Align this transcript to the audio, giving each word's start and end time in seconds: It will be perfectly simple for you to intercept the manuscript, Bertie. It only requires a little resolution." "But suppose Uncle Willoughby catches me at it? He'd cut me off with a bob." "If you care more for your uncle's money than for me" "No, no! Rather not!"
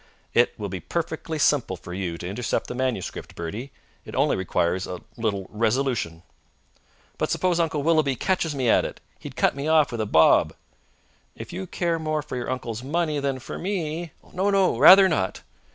It 0.33 0.55
will 0.57 0.67
be 0.67 0.79
perfectly 0.79 1.37
simple 1.37 1.77
for 1.77 1.93
you 1.93 2.17
to 2.17 2.27
intercept 2.27 2.65
the 2.65 2.73
manuscript, 2.73 3.35
Bertie. 3.35 3.71
It 4.03 4.15
only 4.15 4.35
requires 4.35 4.87
a 4.87 5.01
little 5.15 5.45
resolution." 5.51 6.23
"But 7.19 7.29
suppose 7.29 7.59
Uncle 7.59 7.83
Willoughby 7.83 8.15
catches 8.15 8.55
me 8.55 8.67
at 8.67 8.83
it? 8.83 8.99
He'd 9.19 9.35
cut 9.35 9.55
me 9.55 9.67
off 9.67 9.91
with 9.91 10.01
a 10.01 10.07
bob." 10.07 10.55
"If 11.35 11.53
you 11.53 11.67
care 11.67 11.99
more 11.99 12.23
for 12.23 12.35
your 12.35 12.49
uncle's 12.49 12.81
money 12.81 13.19
than 13.19 13.37
for 13.37 13.59
me" 13.59 14.11
"No, 14.33 14.49
no! 14.49 14.75
Rather 14.79 15.07
not!" 15.07 15.41